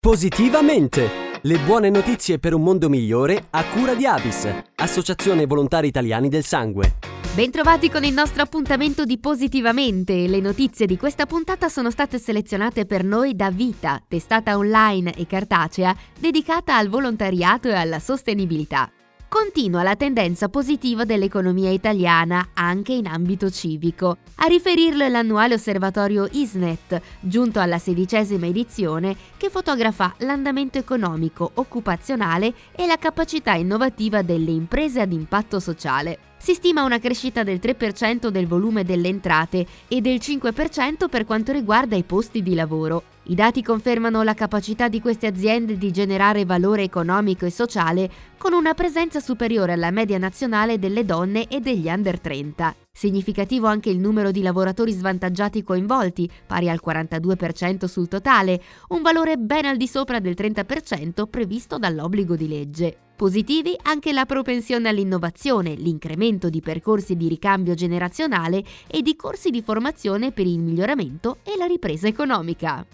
Positivamente! 0.00 1.40
Le 1.42 1.58
buone 1.58 1.90
notizie 1.90 2.38
per 2.38 2.54
un 2.54 2.62
mondo 2.62 2.88
migliore 2.88 3.46
a 3.50 3.64
cura 3.64 3.94
di 3.94 4.06
Avis, 4.06 4.48
Associazione 4.76 5.44
Volontari 5.44 5.88
Italiani 5.88 6.28
del 6.28 6.44
Sangue. 6.44 6.98
Bentrovati 7.34 7.90
con 7.90 8.04
il 8.04 8.12
nostro 8.12 8.42
appuntamento 8.42 9.04
di 9.04 9.18
Positivamente. 9.18 10.28
Le 10.28 10.38
notizie 10.38 10.86
di 10.86 10.96
questa 10.96 11.26
puntata 11.26 11.68
sono 11.68 11.90
state 11.90 12.20
selezionate 12.20 12.86
per 12.86 13.02
noi 13.02 13.34
da 13.34 13.50
Vita, 13.50 14.00
testata 14.06 14.56
online 14.56 15.14
e 15.14 15.26
cartacea 15.26 15.94
dedicata 16.16 16.76
al 16.76 16.88
volontariato 16.88 17.66
e 17.66 17.74
alla 17.74 17.98
sostenibilità. 17.98 18.88
Continua 19.30 19.82
la 19.82 19.94
tendenza 19.94 20.48
positiva 20.48 21.04
dell'economia 21.04 21.68
italiana 21.68 22.48
anche 22.54 22.94
in 22.94 23.06
ambito 23.06 23.50
civico. 23.50 24.16
A 24.36 24.46
riferirlo 24.46 25.04
è 25.04 25.10
l'annuale 25.10 25.52
osservatorio 25.52 26.26
ISNET, 26.30 26.98
giunto 27.20 27.60
alla 27.60 27.78
sedicesima 27.78 28.46
edizione, 28.46 29.14
che 29.36 29.50
fotografa 29.50 30.14
l'andamento 30.20 30.78
economico, 30.78 31.50
occupazionale 31.54 32.54
e 32.74 32.86
la 32.86 32.96
capacità 32.96 33.52
innovativa 33.52 34.22
delle 34.22 34.50
imprese 34.50 35.02
ad 35.02 35.12
impatto 35.12 35.60
sociale. 35.60 36.27
Si 36.40 36.54
stima 36.54 36.84
una 36.84 37.00
crescita 37.00 37.42
del 37.42 37.58
3% 37.60 38.28
del 38.28 38.46
volume 38.46 38.84
delle 38.84 39.08
entrate 39.08 39.66
e 39.88 40.00
del 40.00 40.18
5% 40.22 41.08
per 41.10 41.24
quanto 41.24 41.52
riguarda 41.52 41.96
i 41.96 42.04
posti 42.04 42.42
di 42.42 42.54
lavoro. 42.54 43.02
I 43.24 43.34
dati 43.34 43.62
confermano 43.62 44.22
la 44.22 44.32
capacità 44.32 44.88
di 44.88 45.00
queste 45.00 45.26
aziende 45.26 45.76
di 45.76 45.90
generare 45.90 46.46
valore 46.46 46.84
economico 46.84 47.44
e 47.44 47.50
sociale 47.50 48.10
con 48.38 48.54
una 48.54 48.72
presenza 48.72 49.20
superiore 49.20 49.72
alla 49.72 49.90
media 49.90 50.16
nazionale 50.16 50.78
delle 50.78 51.04
donne 51.04 51.48
e 51.48 51.60
degli 51.60 51.88
under 51.88 52.18
30. 52.20 52.74
Significativo 52.90 53.66
anche 53.66 53.90
il 53.90 53.98
numero 53.98 54.30
di 54.30 54.40
lavoratori 54.40 54.92
svantaggiati 54.92 55.62
coinvolti, 55.62 56.30
pari 56.46 56.70
al 56.70 56.80
42% 56.82 57.84
sul 57.84 58.08
totale, 58.08 58.62
un 58.88 59.02
valore 59.02 59.36
ben 59.36 59.66
al 59.66 59.76
di 59.76 59.88
sopra 59.88 60.20
del 60.20 60.34
30% 60.38 61.26
previsto 61.28 61.78
dall'obbligo 61.78 62.36
di 62.36 62.48
legge. 62.48 63.07
Positivi 63.18 63.76
anche 63.82 64.12
la 64.12 64.26
propensione 64.26 64.88
all'innovazione, 64.88 65.74
l'incremento 65.74 66.48
di 66.48 66.60
percorsi 66.60 67.16
di 67.16 67.26
ricambio 67.26 67.74
generazionale 67.74 68.62
e 68.86 69.02
di 69.02 69.16
corsi 69.16 69.50
di 69.50 69.60
formazione 69.60 70.30
per 70.30 70.46
il 70.46 70.60
miglioramento 70.60 71.38
e 71.42 71.56
la 71.56 71.66
ripresa 71.66 72.06
economica. 72.06 72.86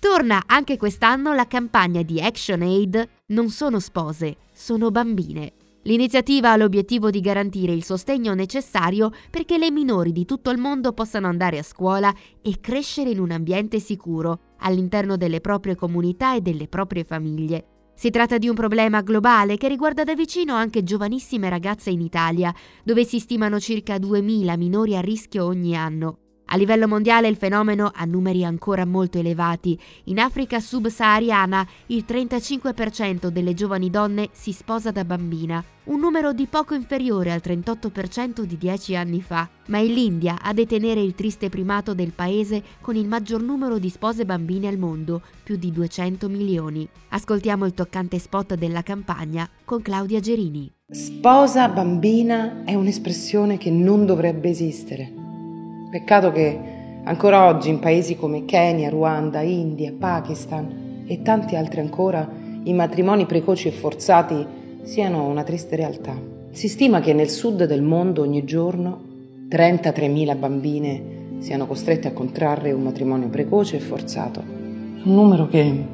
Torna 0.00 0.42
anche 0.44 0.76
quest'anno 0.76 1.34
la 1.34 1.46
campagna 1.46 2.02
di 2.02 2.20
ActionAid 2.20 3.08
Non 3.26 3.48
sono 3.50 3.78
spose, 3.78 4.38
sono 4.52 4.90
bambine. 4.90 5.52
L'iniziativa 5.82 6.50
ha 6.50 6.56
l'obiettivo 6.56 7.08
di 7.08 7.20
garantire 7.20 7.72
il 7.72 7.84
sostegno 7.84 8.34
necessario 8.34 9.12
perché 9.30 9.56
le 9.56 9.70
minori 9.70 10.10
di 10.10 10.24
tutto 10.24 10.50
il 10.50 10.58
mondo 10.58 10.92
possano 10.92 11.28
andare 11.28 11.58
a 11.58 11.62
scuola 11.62 12.12
e 12.42 12.58
crescere 12.58 13.10
in 13.10 13.20
un 13.20 13.30
ambiente 13.30 13.78
sicuro 13.78 14.56
all'interno 14.62 15.16
delle 15.16 15.40
proprie 15.40 15.76
comunità 15.76 16.34
e 16.34 16.40
delle 16.40 16.66
proprie 16.66 17.04
famiglie. 17.04 17.77
Si 17.98 18.10
tratta 18.10 18.38
di 18.38 18.46
un 18.46 18.54
problema 18.54 19.00
globale 19.00 19.56
che 19.56 19.66
riguarda 19.66 20.04
da 20.04 20.14
vicino 20.14 20.54
anche 20.54 20.84
giovanissime 20.84 21.48
ragazze 21.48 21.90
in 21.90 22.00
Italia, 22.00 22.54
dove 22.84 23.04
si 23.04 23.18
stimano 23.18 23.58
circa 23.58 23.96
2.000 23.96 24.56
minori 24.56 24.96
a 24.96 25.00
rischio 25.00 25.44
ogni 25.44 25.76
anno. 25.76 26.27
A 26.50 26.56
livello 26.56 26.88
mondiale 26.88 27.28
il 27.28 27.36
fenomeno 27.36 27.90
ha 27.94 28.06
numeri 28.06 28.42
ancora 28.42 28.86
molto 28.86 29.18
elevati. 29.18 29.78
In 30.04 30.18
Africa 30.18 30.60
subsahariana 30.60 31.66
il 31.86 32.06
35% 32.08 33.28
delle 33.28 33.52
giovani 33.52 33.90
donne 33.90 34.30
si 34.32 34.52
sposa 34.52 34.90
da 34.90 35.04
bambina, 35.04 35.62
un 35.84 36.00
numero 36.00 36.32
di 36.32 36.46
poco 36.46 36.72
inferiore 36.72 37.32
al 37.32 37.42
38% 37.44 38.42
di 38.44 38.56
10 38.56 38.96
anni 38.96 39.20
fa, 39.20 39.46
ma 39.66 39.78
è 39.78 39.84
l'India 39.84 40.38
a 40.40 40.54
detenere 40.54 41.02
il 41.02 41.14
triste 41.14 41.50
primato 41.50 41.92
del 41.92 42.12
paese 42.12 42.62
con 42.80 42.96
il 42.96 43.06
maggior 43.06 43.42
numero 43.42 43.78
di 43.78 43.90
spose 43.90 44.24
bambine 44.24 44.68
al 44.68 44.78
mondo, 44.78 45.20
più 45.42 45.56
di 45.56 45.70
200 45.70 46.30
milioni. 46.30 46.88
Ascoltiamo 47.08 47.66
il 47.66 47.74
toccante 47.74 48.18
spot 48.18 48.54
della 48.54 48.82
campagna 48.82 49.46
con 49.66 49.82
Claudia 49.82 50.20
Gerini. 50.20 50.72
Sposa 50.90 51.68
bambina 51.68 52.64
è 52.64 52.72
un'espressione 52.72 53.58
che 53.58 53.70
non 53.70 54.06
dovrebbe 54.06 54.48
esistere. 54.48 55.17
Peccato 55.90 56.30
che 56.32 56.58
ancora 57.04 57.46
oggi 57.46 57.70
in 57.70 57.78
paesi 57.78 58.14
come 58.14 58.44
Kenya, 58.44 58.90
Ruanda, 58.90 59.40
India, 59.40 59.90
Pakistan 59.98 61.04
e 61.06 61.22
tanti 61.22 61.56
altri 61.56 61.80
ancora 61.80 62.28
i 62.64 62.74
matrimoni 62.74 63.24
precoci 63.24 63.68
e 63.68 63.70
forzati 63.70 64.46
siano 64.82 65.26
una 65.26 65.44
triste 65.44 65.76
realtà. 65.76 66.14
Si 66.50 66.68
stima 66.68 67.00
che 67.00 67.14
nel 67.14 67.30
sud 67.30 67.64
del 67.64 67.80
mondo 67.80 68.20
ogni 68.20 68.44
giorno 68.44 69.00
33.000 69.48 70.38
bambine 70.38 71.02
siano 71.38 71.66
costrette 71.66 72.08
a 72.08 72.12
contrarre 72.12 72.72
un 72.72 72.82
matrimonio 72.82 73.28
precoce 73.28 73.76
e 73.76 73.80
forzato. 73.80 74.42
Un 74.46 75.14
numero 75.14 75.48
che 75.48 75.84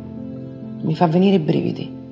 mi 0.81 0.95
fa 0.97 1.07
venire 1.07 1.37
i 1.37 1.41
brividi. 1.41 2.03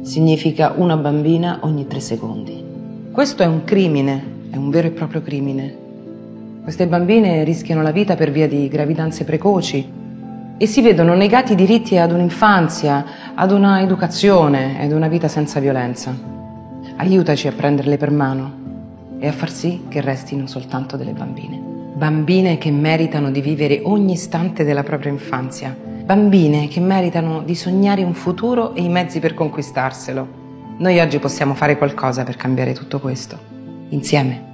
Significa 0.00 0.72
una 0.74 0.96
bambina 0.96 1.58
ogni 1.64 1.86
tre 1.86 2.00
secondi. 2.00 2.64
Questo 3.12 3.42
è 3.42 3.46
un 3.46 3.64
crimine, 3.64 4.22
è 4.48 4.56
un 4.56 4.70
vero 4.70 4.86
e 4.86 4.92
proprio 4.92 5.20
crimine 5.20 5.86
queste 6.68 6.86
bambine 6.86 7.44
rischiano 7.44 7.80
la 7.80 7.92
vita 7.92 8.14
per 8.14 8.30
via 8.30 8.46
di 8.46 8.68
gravidanze 8.68 9.24
precoci 9.24 9.90
e 10.58 10.66
si 10.66 10.82
vedono 10.82 11.14
negati 11.14 11.52
i 11.52 11.56
diritti 11.56 11.96
ad 11.96 12.12
un'infanzia, 12.12 13.06
ad 13.34 13.52
una 13.52 13.80
educazione 13.80 14.78
ed 14.82 14.92
una 14.92 15.08
vita 15.08 15.28
senza 15.28 15.60
violenza. 15.60 16.14
Aiutaci 16.96 17.48
a 17.48 17.52
prenderle 17.52 17.96
per 17.96 18.10
mano 18.10 18.52
e 19.18 19.28
a 19.28 19.32
far 19.32 19.50
sì 19.50 19.84
che 19.88 20.02
restino 20.02 20.46
soltanto 20.46 20.98
delle 20.98 21.12
bambine. 21.12 21.58
Bambine 21.94 22.58
che 22.58 22.70
meritano 22.70 23.30
di 23.30 23.40
vivere 23.40 23.80
ogni 23.84 24.12
istante 24.12 24.62
della 24.62 24.82
propria 24.82 25.10
infanzia. 25.10 25.74
Bambine 25.74 26.68
che 26.68 26.80
meritano 26.80 27.40
di 27.44 27.54
sognare 27.54 28.02
un 28.02 28.12
futuro 28.12 28.74
e 28.74 28.82
i 28.82 28.90
mezzi 28.90 29.20
per 29.20 29.32
conquistarselo. 29.32 30.28
Noi 30.76 31.00
oggi 31.00 31.18
possiamo 31.18 31.54
fare 31.54 31.78
qualcosa 31.78 32.24
per 32.24 32.36
cambiare 32.36 32.74
tutto 32.74 33.00
questo. 33.00 33.38
Insieme. 33.88 34.47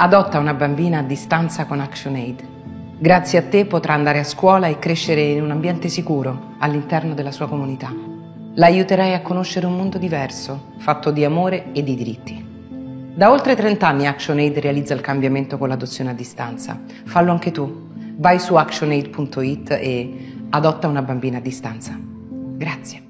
Adotta 0.00 0.38
una 0.38 0.54
bambina 0.54 1.00
a 1.00 1.02
distanza 1.02 1.66
con 1.66 1.80
ActionAid. 1.80 2.46
Grazie 3.00 3.38
a 3.40 3.42
te 3.42 3.66
potrà 3.66 3.94
andare 3.94 4.20
a 4.20 4.24
scuola 4.24 4.68
e 4.68 4.78
crescere 4.78 5.22
in 5.22 5.42
un 5.42 5.50
ambiente 5.50 5.88
sicuro 5.88 6.54
all'interno 6.58 7.14
della 7.14 7.32
sua 7.32 7.48
comunità. 7.48 7.92
L'aiuterai 8.54 9.14
a 9.14 9.22
conoscere 9.22 9.66
un 9.66 9.76
mondo 9.76 9.98
diverso, 9.98 10.74
fatto 10.78 11.10
di 11.10 11.24
amore 11.24 11.72
e 11.72 11.82
di 11.82 11.96
diritti. 11.96 12.46
Da 13.12 13.32
oltre 13.32 13.56
30 13.56 13.88
anni 13.88 14.06
ActionAid 14.06 14.58
realizza 14.58 14.94
il 14.94 15.00
cambiamento 15.00 15.58
con 15.58 15.66
l'adozione 15.66 16.10
a 16.10 16.14
distanza. 16.14 16.80
Fallo 17.04 17.32
anche 17.32 17.50
tu. 17.50 17.88
Vai 18.18 18.38
su 18.38 18.54
actionaid.it 18.54 19.70
e 19.72 20.34
adotta 20.50 20.86
una 20.86 21.02
bambina 21.02 21.38
a 21.38 21.40
distanza. 21.40 21.98
Grazie. 22.00 23.07